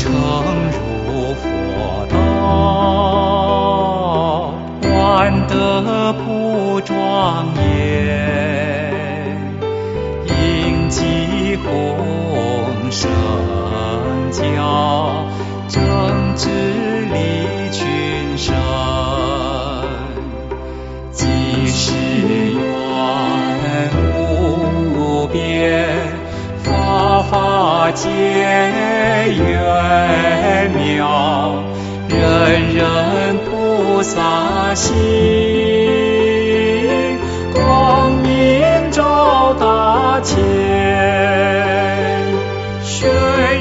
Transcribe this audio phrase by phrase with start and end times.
[0.00, 1.44] 诚如佛
[2.08, 2.16] 道，
[4.80, 4.88] 观
[5.46, 9.36] 德普庄严，
[10.26, 11.68] 应机弘
[12.90, 13.10] 声
[14.32, 15.26] 教，
[15.68, 15.78] 正
[16.34, 16.69] 知。
[27.30, 28.72] 法法皆圆
[30.72, 31.62] 妙，
[32.08, 34.92] 人人菩萨心，
[37.54, 40.42] 光明照大千，
[42.82, 43.08] 宣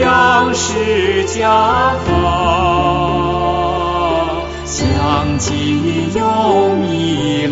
[0.00, 2.10] 扬释迦法，
[4.64, 7.46] 相继有弥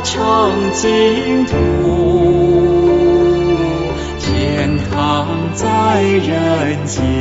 [0.00, 1.56] 成净土，
[4.20, 7.15] 天堂在人间。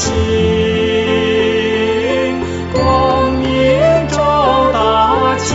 [0.00, 0.14] 萨心，
[2.72, 3.46] 光明
[4.08, 5.54] 照大千，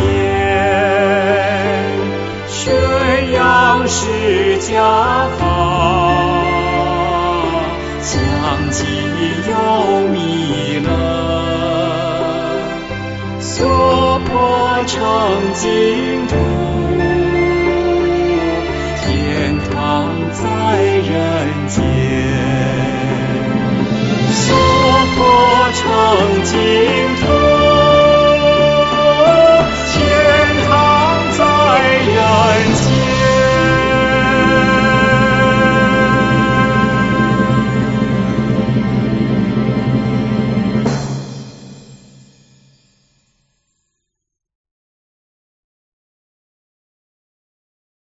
[2.48, 4.06] 宣扬释
[4.60, 4.74] 迦
[5.40, 5.42] 法，
[8.02, 8.14] 相
[8.70, 8.86] 继
[9.50, 9.54] 有
[10.10, 10.88] 弥勒。
[13.40, 14.30] 娑婆
[14.86, 14.94] 成
[15.56, 16.36] 净土，
[26.26, 26.85] 曾经